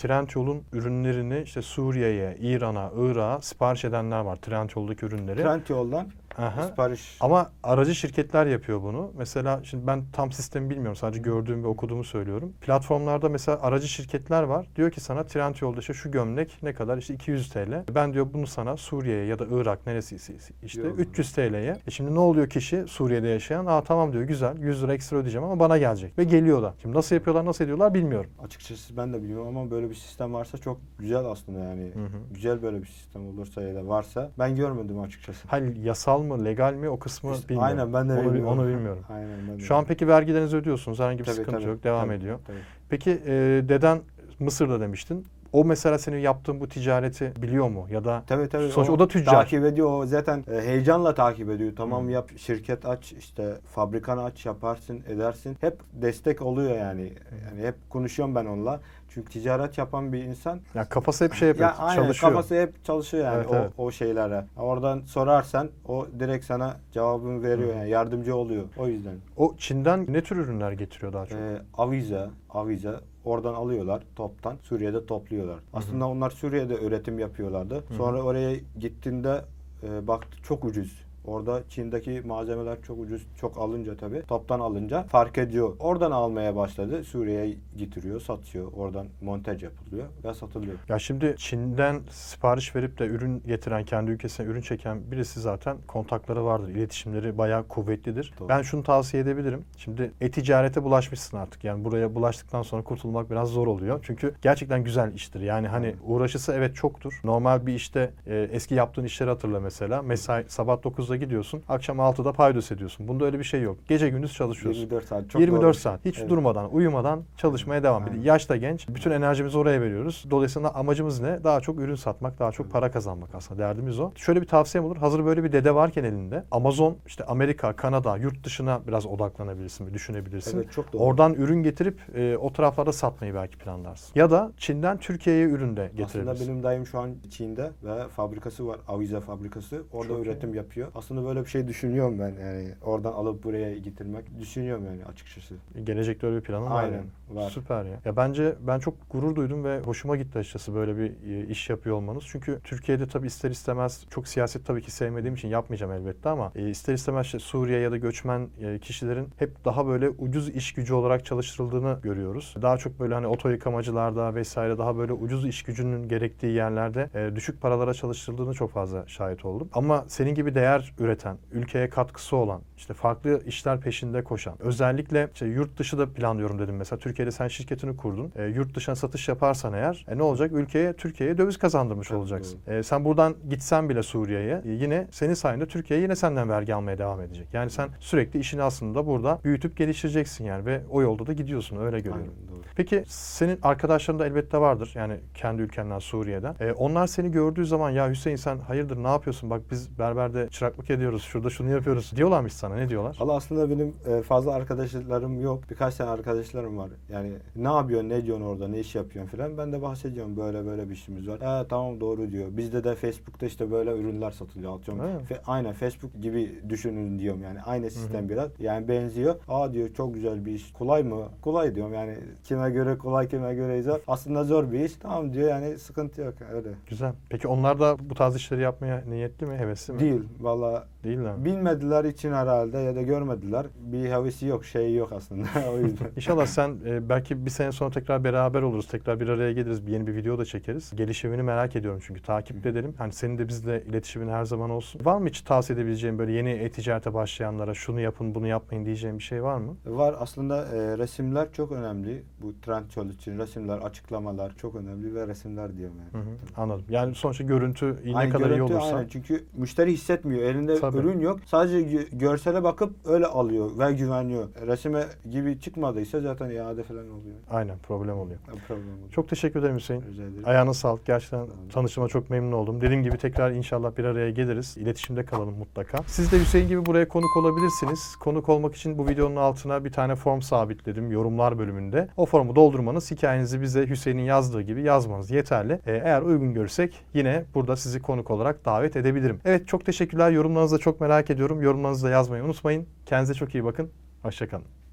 Trendyol'un 0.47 0.63
ürünlerini 0.73 1.41
işte 1.41 1.61
Suriye'ye, 1.61 2.37
İran'a, 2.39 2.91
Irak'a 2.97 3.41
sipariş 3.41 3.85
edenler 3.85 4.19
var. 4.19 4.35
Trendyol'daki 4.35 5.05
ürünleri. 5.05 5.41
Trendyol'dan 5.41 6.07
Aha. 6.37 6.63
sipariş 6.63 7.17
Ama 7.19 7.51
aracı 7.63 7.95
şirketler 7.95 8.45
yapıyor 8.45 8.83
bunu. 8.83 9.11
Mesela 9.17 9.59
şimdi 9.63 9.87
ben 9.87 10.03
tam 10.13 10.31
sistemi 10.31 10.69
bilmiyorum. 10.69 10.95
Sadece 10.95 11.21
gördüğüm 11.21 11.63
ve 11.63 11.67
okuduğumu 11.67 12.03
söylüyorum. 12.03 12.53
Platformlarda 12.61 13.29
mesela 13.29 13.61
aracı 13.61 13.87
şirketler 13.87 14.43
var. 14.43 14.67
Diyor 14.75 14.91
ki 14.91 15.01
sana 15.01 15.23
Trendyol'da 15.25 15.79
işte 15.79 15.93
şu 15.93 16.11
gömlek 16.11 16.63
ne 16.63 16.73
kadar? 16.73 16.97
İşte 16.97 17.13
200 17.13 17.49
TL. 17.49 17.95
Ben 17.95 18.13
diyor 18.13 18.27
bunu 18.33 18.47
sana 18.47 18.77
Suriye'ye 18.77 19.25
ya 19.25 19.39
da 19.39 19.45
Irak 19.51 19.85
neresi 19.87 20.15
işte 20.63 20.83
Diyor. 20.83 20.97
300 20.97 21.31
TL'ye. 21.33 21.77
E 21.87 21.91
şimdi 21.91 22.15
ne 22.15 22.19
oluyor 22.19 22.49
kişi 22.49 22.87
Suriye'de 22.87 23.27
yaşayan? 23.27 23.65
Aa 23.65 23.83
tamam 23.83 24.13
diyor 24.13 24.23
güzel 24.23 24.57
100 24.57 24.83
lira 24.83 24.93
ekstra 24.93 25.17
ödeyeceğim 25.17 25.45
ama 25.45 25.59
bana 25.59 25.77
gelecek. 25.77 26.17
Ve 26.17 26.23
geliyor 26.23 26.61
da. 26.61 26.73
Şimdi 26.81 26.95
nasıl 26.95 27.15
yapıyorlar 27.15 27.45
nasıl 27.45 27.63
ediyorlar 27.63 27.93
bilmiyorum. 27.93 28.29
açıkçası 28.43 28.97
ben 28.97 29.13
de 29.13 29.21
bilmiyorum 29.21 29.47
ama 29.47 29.71
böyle 29.71 29.89
bir 29.89 29.95
sistem 29.95 30.33
varsa 30.33 30.57
çok 30.57 30.77
güzel 30.99 31.25
aslında 31.25 31.59
yani. 31.59 31.91
Hı 31.93 31.99
hı. 31.99 32.33
Güzel 32.33 32.61
böyle 32.61 32.81
bir 32.81 32.87
sistem 32.87 33.27
olursa 33.27 33.61
ya 33.61 33.75
da 33.75 33.87
varsa 33.87 34.31
ben 34.39 34.55
görmedim 34.55 34.99
açıkçası. 34.99 35.47
Hayır 35.47 35.75
yasal 35.75 36.23
mı 36.27 36.45
legal 36.45 36.73
mi 36.73 36.89
o 36.89 36.99
kısmı 36.99 37.31
İşte 37.33 37.49
bilmiyorum. 37.49 37.67
aynen 37.77 37.93
ben 37.93 38.09
de 38.09 38.13
onu, 38.13 38.21
bi- 38.21 38.25
bilmiyorum. 38.25 38.59
onu 38.59 38.67
bilmiyorum. 38.67 39.03
Aynen 39.09 39.29
ben 39.49 39.57
de 39.59 39.63
Şu 39.63 39.75
an 39.75 39.85
peki 39.85 40.07
vergilerinizi 40.07 40.57
ödüyorsunuz. 40.57 40.99
Herhangi 40.99 41.19
bir 41.19 41.23
Tabii, 41.25 41.35
sıkıntı 41.35 41.59
tabii, 41.59 41.69
yok. 41.69 41.83
Devam 41.83 42.05
tabii, 42.05 42.15
ediyor. 42.17 42.39
tabii. 42.47 42.57
Peki 42.89 43.11
e, 43.11 43.31
deden 43.69 44.01
Mısır'da 44.39 44.79
demiştin. 44.79 45.25
O 45.53 45.65
mesela 45.65 45.97
senin 45.99 46.17
yaptığın 46.17 46.59
bu 46.59 46.67
ticareti 46.67 47.33
biliyor 47.41 47.69
mu? 47.69 47.87
Ya 47.91 48.03
da 48.05 48.23
Tabii 48.27 48.49
tabii. 48.49 48.69
Sonuç- 48.69 48.89
o 48.89 48.99
da 48.99 49.07
tüccar. 49.07 49.33
Takip 49.33 49.63
ediyor. 49.65 50.01
O 50.01 50.05
zaten 50.05 50.43
e, 50.51 50.61
heyecanla 50.61 51.15
takip 51.15 51.49
ediyor. 51.49 51.73
Tamam 51.77 52.07
Hı. 52.07 52.11
yap 52.11 52.29
şirket 52.37 52.85
aç 52.85 53.11
işte 53.13 53.55
fabrikanı 53.75 54.23
aç 54.23 54.45
yaparsın 54.45 55.03
edersin. 55.09 55.57
Hep 55.61 55.79
destek 55.93 56.41
oluyor 56.41 56.77
yani. 56.77 57.13
Yani 57.45 57.67
hep 57.67 57.75
konuşuyorum 57.89 58.35
ben 58.35 58.45
onunla. 58.45 58.79
Çünkü 59.09 59.31
ticaret 59.31 59.77
yapan 59.77 60.13
bir 60.13 60.23
insan 60.23 60.59
ya 60.75 60.85
kafası 60.85 61.25
hep 61.25 61.33
şey 61.33 61.47
yapıyor. 61.47 61.69
ya 61.69 61.75
aynen 61.77 62.01
çalışıyor. 62.01 62.31
kafası 62.31 62.61
hep 62.61 62.85
çalışıyor 62.85 63.25
yani 63.25 63.35
Evet, 63.37 63.47
o, 63.51 63.55
evet. 63.55 63.71
o 63.77 63.91
şeylere. 63.91 64.45
Oradan 64.57 65.01
sorarsan 65.05 65.69
o 65.87 66.07
direkt 66.19 66.45
sana 66.45 66.77
cevabını 66.91 67.43
veriyor 67.43 67.73
Hı. 67.73 67.77
yani 67.77 67.89
yardımcı 67.89 68.35
oluyor. 68.35 68.63
O 68.77 68.87
yüzden. 68.87 69.15
O 69.37 69.55
Çin'den 69.57 70.05
ne 70.09 70.21
tür 70.21 70.35
ürünler 70.37 70.71
getiriyor 70.71 71.13
daha 71.13 71.25
çok? 71.25 71.39
Ee, 71.39 71.57
avize, 71.77 72.27
avize 72.49 72.93
oradan 73.27 73.53
alıyorlar 73.53 74.03
toptan 74.15 74.57
Suriye'de 74.63 75.05
topluyorlar. 75.05 75.59
Aslında 75.73 76.07
onlar 76.07 76.29
Suriye'de 76.29 76.75
üretim 76.85 77.19
yapıyorlardı. 77.19 77.83
Sonra 77.97 78.21
oraya 78.21 78.55
gittiğinde 78.79 79.41
e, 79.83 80.07
baktı 80.07 80.37
çok 80.43 80.65
ucuz. 80.65 81.06
Orada 81.27 81.63
Çin'deki 81.69 82.21
malzemeler 82.25 82.81
çok 82.81 82.99
ucuz, 82.99 83.27
çok 83.39 83.57
alınca 83.57 83.97
tabii. 83.97 84.21
Toptan 84.21 84.59
alınca 84.59 85.03
fark 85.03 85.37
ediyor. 85.37 85.75
Oradan 85.79 86.11
almaya 86.11 86.55
başladı. 86.55 87.03
Suriye'ye 87.03 87.57
getiriyor, 87.77 88.21
satıyor. 88.21 88.71
Oradan 88.73 89.07
montaj 89.21 89.63
yapılıyor 89.63 90.05
ve 90.23 90.33
satılıyor. 90.33 90.77
Ya 90.89 90.99
şimdi 90.99 91.35
Çin'den 91.37 92.01
sipariş 92.09 92.75
verip 92.75 92.99
de 92.99 93.05
ürün 93.05 93.43
getiren, 93.47 93.85
kendi 93.85 94.11
ülkesine 94.11 94.47
ürün 94.47 94.61
çeken 94.61 95.11
birisi 95.11 95.39
zaten 95.39 95.77
kontakları 95.87 96.45
vardır. 96.45 96.69
İletişimleri 96.69 97.37
bayağı 97.37 97.67
kuvvetlidir. 97.67 98.33
Doğru. 98.39 98.49
Ben 98.49 98.61
şunu 98.61 98.83
tavsiye 98.83 99.23
edebilirim. 99.23 99.65
Şimdi 99.77 100.11
e-ticarete 100.21 100.83
bulaşmışsın 100.83 101.37
artık. 101.37 101.63
Yani 101.63 101.83
buraya 101.85 102.15
bulaştıktan 102.15 102.61
sonra 102.61 102.83
kurtulmak 102.83 103.31
biraz 103.31 103.49
zor 103.49 103.67
oluyor. 103.67 103.99
Çünkü 104.03 104.35
gerçekten 104.41 104.83
güzel 104.83 105.13
iştir. 105.13 105.41
Yani 105.41 105.67
hani 105.67 105.95
uğraşısı 106.03 106.53
evet 106.53 106.75
çoktur. 106.75 107.19
Normal 107.23 107.65
bir 107.65 107.73
işte 107.73 108.11
e, 108.27 108.49
eski 108.51 108.75
yaptığın 108.75 109.03
işleri 109.03 109.29
hatırla 109.29 109.59
mesela. 109.59 110.01
Mesai 110.01 110.45
sabah 110.47 110.77
9'da 110.77 111.16
gidiyorsun, 111.17 111.63
akşam 111.69 111.97
6'da 111.97 112.33
paydos 112.33 112.71
ediyorsun. 112.71 113.07
Bunda 113.07 113.25
öyle 113.25 113.39
bir 113.39 113.43
şey 113.43 113.61
yok. 113.61 113.77
Gece 113.87 114.09
gündüz 114.09 114.33
çalışıyorsun. 114.33 114.81
24 114.81 115.05
saat. 115.05 115.29
Çok 115.29 115.41
24 115.41 115.63
doğru 115.63 115.73
saat 115.73 116.05
hiç 116.05 116.19
Evet. 116.19 116.29
durmadan, 116.29 116.73
uyumadan 116.73 117.23
çalışmaya 117.37 117.83
devam. 117.83 118.05
Bir 118.05 118.07
de 118.11 118.13
Aynen. 118.13 118.23
yaş 118.23 118.49
da 118.49 118.57
genç. 118.57 118.89
Bütün 118.89 119.11
enerjimizi 119.11 119.57
oraya 119.57 119.81
veriyoruz. 119.81 120.25
Dolayısıyla 120.31 120.73
amacımız 120.73 121.19
ne? 121.21 121.43
Daha 121.43 121.61
çok 121.61 121.79
ürün 121.79 121.95
satmak, 121.95 122.39
daha 122.39 122.51
çok 122.51 122.71
para 122.71 122.91
kazanmak 122.91 123.35
aslında. 123.35 123.59
Derdimiz 123.61 123.99
o. 123.99 124.11
Şöyle 124.15 124.41
bir 124.41 124.47
tavsiyem 124.47 124.85
olur. 124.85 124.97
Hazır 124.97 125.25
böyle 125.25 125.43
bir 125.43 125.51
dede 125.51 125.75
varken 125.75 126.03
elinde 126.03 126.43
Amazon, 126.51 126.97
işte 127.07 127.23
Amerika, 127.25 127.75
Kanada, 127.75 128.17
yurt 128.17 128.43
dışına 128.43 128.81
biraz 128.87 129.05
odaklanabilirsin, 129.05 129.93
düşünebilirsin. 129.93 130.57
Evet 130.57 130.71
çok 130.71 130.93
doğru. 130.93 131.01
Oradan 131.03 131.33
ürün 131.33 131.63
getirip 131.63 131.99
e, 132.15 132.37
o 132.37 132.53
taraflarda 132.53 132.91
satmayı 132.93 133.33
belki 133.35 133.57
planlarsın. 133.57 134.11
Ya 134.15 134.31
da 134.31 134.51
Çin'den 134.57 134.97
Türkiye'ye 134.97 135.45
ürün 135.45 135.77
de 135.77 135.81
Aslında 135.81 136.03
getirebilirsin. 136.03 136.47
benim 136.47 136.63
dayım 136.63 136.85
şu 136.85 136.99
an 136.99 137.09
Çin'de 137.29 137.71
ve 137.83 138.07
fabrikası 138.07 138.67
var. 138.67 138.77
Avize 138.87 139.19
fabrikası. 139.19 139.83
Orada 139.93 140.07
Çok 140.07 140.17
iyi. 140.17 140.21
üretim 140.21 140.53
yapıyor. 140.53 140.87
Aslında 140.95 141.06
böyle 141.15 141.41
bir 141.41 141.49
şey 141.49 141.67
düşünüyorum 141.67 142.19
ben 142.19 142.33
yani. 142.43 142.69
Oradan 142.83 143.11
alıp 143.11 143.43
buraya 143.43 143.77
getirmek 143.77 144.39
düşünüyorum 144.39 144.85
yani 144.85 145.05
açıkçası. 145.05 145.55
Gelecekte 145.83 146.27
öyle 146.27 146.37
bir 146.37 146.41
planın 146.41 146.65
var 146.65 146.83
Aynen, 146.83 146.95
yani. 146.95 147.07
var. 147.29 147.49
Süper 147.49 147.85
ya. 147.85 147.99
Ya 148.05 148.15
bence 148.15 148.55
ben 148.67 148.79
çok 148.79 148.93
gurur 149.09 149.35
duydum 149.35 149.63
ve 149.63 149.79
hoşuma 149.79 150.17
gitti 150.17 150.39
açıkçası 150.39 150.75
böyle 150.75 150.97
bir 150.97 151.11
e, 151.29 151.47
iş 151.47 151.69
yapıyor 151.69 151.95
olmanız. 151.95 152.23
Çünkü 152.27 152.59
Türkiye'de 152.63 153.07
tabii 153.07 153.27
ister 153.27 153.51
istemez 153.51 154.05
çok 154.09 154.27
siyaset 154.27 154.65
tabii 154.65 154.81
ki 154.81 154.91
sevmediğim 154.91 155.35
için 155.35 155.47
yapmayacağım 155.47 155.91
elbette 155.91 156.29
ama 156.29 156.51
e, 156.55 156.69
ister 156.69 156.93
istemez 156.93 157.25
işte 157.25 157.39
Suriye 157.39 157.79
ya 157.79 157.91
da 157.91 157.97
göçmen 157.97 158.47
e, 158.61 158.79
kişilerin 158.79 159.27
hep 159.37 159.65
daha 159.65 159.87
böyle 159.87 160.09
ucuz 160.09 160.49
iş 160.49 160.73
gücü 160.73 160.93
olarak 160.93 161.25
çalıştırıldığını 161.25 161.99
görüyoruz. 162.03 162.55
Daha 162.61 162.77
çok 162.77 162.99
böyle 162.99 163.13
hani 163.13 163.27
oto 163.27 163.49
yıkamacılarda 163.49 164.35
vesaire 164.35 164.77
daha 164.77 164.97
böyle 164.97 165.13
ucuz 165.13 165.45
iş 165.45 165.63
gücünün 165.63 166.09
gerektiği 166.09 166.53
yerlerde 166.53 167.09
düşük 167.35 167.61
paralara 167.61 167.93
çalıştırıldığını 167.93 168.53
çok 168.53 168.71
fazla 168.71 169.07
şahit 169.07 169.45
oldum. 169.45 169.69
Ama 169.73 170.05
senin 170.07 170.35
gibi 170.35 170.55
değer 170.55 170.86
üreten, 170.99 171.37
ülkeye 171.51 171.89
katkısı 171.89 172.35
olan, 172.35 172.61
işte 172.77 172.93
farklı 172.93 173.41
işler 173.45 173.81
peşinde 173.81 174.23
koşan, 174.23 174.55
özellikle 174.59 175.29
işte 175.33 175.45
yurt 175.45 175.79
dışı 175.79 175.97
da 175.97 176.13
planlıyorum 176.13 176.59
dedim 176.59 176.75
mesela. 176.75 176.99
Türkiye'de 176.99 177.31
sen 177.31 177.47
şirketini 177.47 177.97
kurdun. 177.97 178.31
E, 178.35 178.43
yurt 178.43 178.75
dışına 178.75 178.95
satış 178.95 179.27
yaparsan 179.27 179.73
eğer 179.73 180.05
e, 180.07 180.17
ne 180.17 180.23
olacak? 180.23 180.51
Ülkeye, 180.51 180.93
Türkiye'ye 180.93 181.37
döviz 181.37 181.57
kazandırmış 181.57 182.07
Tabii, 182.07 182.19
olacaksın. 182.19 182.59
E, 182.67 182.83
sen 182.83 183.05
buradan 183.05 183.35
gitsen 183.49 183.89
bile 183.89 184.03
Suriye'ye 184.03 184.61
e, 184.65 184.69
yine 184.69 185.07
senin 185.11 185.33
sayende 185.33 185.65
Türkiye 185.65 185.99
yine 185.99 186.15
senden 186.15 186.49
vergi 186.49 186.75
almaya 186.75 186.97
devam 186.97 187.21
edecek. 187.21 187.47
Yani 187.53 187.69
sen 187.69 187.89
sürekli 187.99 188.39
işini 188.39 188.63
aslında 188.63 189.07
burada 189.07 189.39
büyütüp 189.43 189.77
geliştireceksin 189.77 190.45
yani 190.45 190.65
ve 190.65 190.81
o 190.89 191.01
yolda 191.01 191.27
da 191.27 191.33
gidiyorsun 191.33 191.77
öyle 191.77 191.97
görüyorum. 191.97 192.33
Aynen 192.39 192.49
doğru. 192.51 192.67
Peki 192.75 193.03
senin 193.07 193.59
arkadaşların 193.63 194.19
da 194.19 194.25
elbette 194.25 194.57
vardır 194.57 194.91
yani 194.95 195.19
kendi 195.33 195.61
ülkenden 195.61 195.99
Suriye'den. 195.99 196.55
E, 196.59 196.71
onlar 196.71 197.07
seni 197.07 197.31
gördüğü 197.31 197.65
zaman 197.65 197.89
ya 197.89 198.09
Hüseyin 198.09 198.35
sen 198.35 198.59
hayırdır 198.59 199.03
ne 199.03 199.07
yapıyorsun 199.07 199.49
bak 199.49 199.61
biz 199.71 199.99
berberde 199.99 200.47
çıraklık 200.77 200.97
ediyoruz 200.97 201.21
şurada 201.23 201.49
şunu 201.49 201.69
yapıyoruz 201.69 202.11
diyorlarmış 202.15 202.53
sana 202.53 202.75
ne 202.75 202.89
diyorlar? 202.89 203.17
Valla 203.19 203.35
aslında 203.35 203.69
benim 203.69 203.93
e, 204.07 204.21
fazla 204.21 204.53
arkadaşlarım 204.53 205.41
yok. 205.41 205.63
Birkaç 205.69 205.95
tane 205.95 206.09
arkadaşlarım 206.09 206.77
var. 206.77 206.89
Yani 207.09 207.31
ne 207.55 207.67
yapıyorsun, 207.67 208.09
ne 208.09 208.25
diyorsun 208.25 208.45
orada, 208.45 208.67
ne 208.67 208.79
iş 208.79 208.95
yapıyorsun 208.95 209.37
falan. 209.37 209.57
Ben 209.57 209.73
de 209.73 209.81
bahsediyorum 209.81 210.37
böyle 210.37 210.65
böyle 210.65 210.89
bir 210.89 210.93
işimiz 210.93 211.27
var. 211.27 211.39
Ha 211.39 211.65
tamam 211.69 211.99
doğru 211.99 212.31
diyor. 212.31 212.47
Bizde 212.51 212.83
de 212.83 212.95
Facebook'ta 212.95 213.45
işte 213.45 213.71
böyle 213.71 213.91
ürünler 213.97 214.31
satılıyor. 214.31 214.79
Atıyorum. 214.79 215.05
Fe- 215.05 215.41
aynen 215.47 215.73
Facebook 215.73 216.21
gibi 216.21 216.61
düşünün 216.69 217.19
diyorum 217.19 217.43
yani. 217.43 217.61
Aynı 217.61 217.91
sistem 217.91 218.29
biraz. 218.29 218.49
Yani 218.59 218.87
benziyor. 218.87 219.35
Aa 219.47 219.73
diyor 219.73 219.93
çok 219.93 220.13
güzel 220.13 220.45
bir 220.45 220.51
iş. 220.51 220.73
Kolay 220.73 221.03
mı? 221.03 221.23
Kolay 221.41 221.75
diyorum 221.75 221.93
yani. 221.93 222.17
Kime 222.43 222.69
göre 222.71 222.97
kolay, 222.97 223.27
kime 223.27 223.55
göre 223.55 223.81
zor. 223.81 223.99
Aslında 224.07 224.43
zor 224.43 224.71
bir 224.71 224.79
iş. 224.79 224.93
Tamam 224.93 225.33
diyor 225.33 225.49
yani 225.49 225.77
sıkıntı 225.77 226.21
yok 226.21 226.33
öyle. 226.53 226.69
Güzel. 226.89 227.13
Peki 227.29 227.47
onlar 227.47 227.79
da 227.79 227.97
bu 228.09 228.15
tarz 228.15 228.35
işleri 228.35 228.61
yapmaya 228.61 229.03
niyetli 229.09 229.45
mi, 229.45 229.57
hevesli 229.57 229.93
mi? 229.93 229.99
Değil. 229.99 230.23
Valla 230.67 230.87
Değiller 231.03 231.35
mi? 231.35 231.45
bilmediler 231.45 232.03
için 232.05 232.33
herhalde 232.33 232.77
ya 232.77 232.95
da 232.95 233.01
görmediler. 233.01 233.65
Bir 233.79 234.09
havesi 234.09 234.45
yok, 234.45 234.65
şeyi 234.65 234.95
yok 234.95 235.11
aslında. 235.11 235.47
o 235.73 235.77
yüzden. 235.79 236.07
İnşallah 236.15 236.45
sen 236.45 236.75
e, 236.85 237.09
belki 237.09 237.45
bir 237.45 237.49
sene 237.49 237.71
sonra 237.71 237.89
tekrar 237.91 238.23
beraber 238.23 238.61
oluruz. 238.61 238.87
Tekrar 238.87 239.19
bir 239.19 239.27
araya 239.27 239.51
geliriz. 239.53 239.87
Bir 239.87 239.91
yeni 239.91 240.07
bir 240.07 240.15
video 240.15 240.37
da 240.37 240.45
çekeriz. 240.45 240.91
Gelişimini 240.95 241.43
merak 241.43 241.75
ediyorum 241.75 241.99
çünkü. 242.05 242.21
Takip 242.21 242.63
de 242.63 242.69
edelim. 242.69 242.93
Hani 242.97 243.13
senin 243.13 243.37
de 243.37 243.47
bizle 243.47 243.83
iletişimin 243.83 244.27
her 244.27 244.43
zaman 244.45 244.69
olsun. 244.69 245.01
Var 245.05 245.17
mı 245.17 245.27
hiç 245.27 245.41
tavsiye 245.41 245.79
edebileceğin 245.79 246.19
böyle 246.19 246.31
yeni 246.31 246.49
e-ticarete 246.49 247.13
başlayanlara 247.13 247.73
şunu 247.73 247.99
yapın 247.99 248.35
bunu 248.35 248.47
yapmayın 248.47 248.85
diyeceğin 248.85 249.17
bir 249.17 249.23
şey 249.23 249.43
var 249.43 249.57
mı? 249.57 249.75
Var 249.85 250.15
aslında 250.19 250.65
e, 250.65 250.97
resimler 250.97 251.51
çok 251.53 251.71
önemli. 251.71 252.23
Bu 252.41 252.53
trend 252.61 252.85
yol 252.97 253.09
için 253.09 253.39
resimler, 253.39 253.77
açıklamalar 253.77 254.55
çok 254.55 254.75
önemli 254.75 255.15
ve 255.15 255.27
resimler 255.27 255.77
diyorum 255.77 255.95
yani. 255.99 256.23
Hı 256.23 256.29
hı, 256.29 256.33
anladım. 256.61 256.85
Yani 256.89 257.15
sonuçta 257.15 257.43
görüntü 257.43 257.95
ne 258.05 258.15
Aynı 258.17 258.31
kadar 258.31 258.49
iyi 258.49 258.55
görüntü, 258.55 258.73
olursa. 258.73 258.95
aynen. 258.95 259.07
Çünkü 259.07 259.43
müşteri 259.53 259.91
hissetmiyor. 259.91 260.41
Elinde 260.43 260.56
Tabii. 260.65 260.97
ürün 260.97 261.19
yok. 261.19 261.39
Sadece 261.45 261.79
gö- 261.81 262.17
görsele 262.17 262.63
bakıp 262.63 262.93
öyle 263.05 263.25
alıyor 263.25 263.69
ve 263.79 263.93
güveniyor. 263.93 264.47
Resime 264.67 265.03
gibi 265.31 265.59
çıkmadıysa 265.59 266.21
zaten 266.21 266.49
iade 266.49 266.83
falan 266.83 267.09
oluyor. 267.09 267.35
Aynen 267.49 267.77
problem 267.77 268.17
oluyor. 268.17 268.39
Ya 268.47 268.53
problem 268.67 268.83
oluyor. 268.93 269.09
Çok 269.11 269.29
teşekkür 269.29 269.59
ederim 269.59 269.75
Hüseyin. 269.75 270.01
Rica 270.01 270.23
ederim. 270.23 270.43
Ayağına 270.45 270.73
sağlık. 270.73 271.05
Gerçekten 271.05 271.47
tanıştığıma 271.73 272.07
çok 272.07 272.29
memnun 272.29 272.51
oldum. 272.51 272.81
Dediğim 272.81 273.03
gibi 273.03 273.17
tekrar 273.17 273.51
inşallah 273.51 273.97
bir 273.97 274.05
araya 274.05 274.29
geliriz. 274.29 274.77
İletişimde 274.77 275.25
kalalım 275.25 275.57
mutlaka. 275.57 275.97
Siz 276.07 276.31
de 276.31 276.39
Hüseyin 276.39 276.67
gibi 276.67 276.85
buraya 276.85 277.07
konuk 277.07 277.37
olabilirsiniz. 277.37 278.15
Konuk 278.19 278.49
olmak 278.49 278.75
için 278.75 278.97
bu 278.97 279.07
videonun 279.07 279.35
altına 279.35 279.85
bir 279.85 279.91
tane 279.91 280.15
form 280.15 280.41
sabitledim 280.41 281.11
yorumlar 281.11 281.59
bölümünde. 281.59 282.07
O 282.17 282.25
formu 282.25 282.55
doldurmanız, 282.55 283.11
hikayenizi 283.11 283.61
bize 283.61 283.87
Hüseyin'in 283.89 284.23
yazdığı 284.23 284.61
gibi 284.61 284.81
yazmanız 284.81 285.31
yeterli. 285.31 285.73
Ee, 285.85 285.91
eğer 286.05 286.21
uygun 286.21 286.53
görürsek 286.53 287.05
yine 287.13 287.45
burada 287.55 287.75
sizi 287.75 288.01
konuk 288.01 288.31
olarak 288.31 288.65
davet 288.65 288.95
edebilirim. 288.95 289.39
Evet 289.45 289.67
çok 289.67 289.85
teşekkürler. 289.85 290.31
Yorumlarınızı 290.47 290.75
da 290.75 290.79
çok 290.79 291.01
merak 291.01 291.29
ediyorum. 291.29 291.61
Yorumlarınızı 291.61 292.05
da 292.05 292.09
yazmayı 292.09 292.43
unutmayın. 292.43 292.87
Kendinize 293.05 293.33
çok 293.33 293.55
iyi 293.55 293.63
bakın. 293.63 293.91
Hoşçakalın. 294.23 294.86